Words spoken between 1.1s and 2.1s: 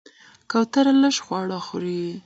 خواړه خوري.